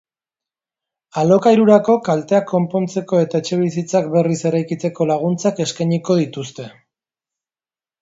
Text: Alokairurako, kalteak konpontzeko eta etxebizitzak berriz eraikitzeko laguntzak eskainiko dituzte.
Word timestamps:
Alokairurako, 1.23 1.97
kalteak 2.07 2.49
konpontzeko 2.53 3.21
eta 3.27 3.43
etxebizitzak 3.45 4.11
berriz 4.19 4.41
eraikitzeko 4.53 5.11
laguntzak 5.15 5.65
eskainiko 5.71 6.21
dituzte. 6.25 6.71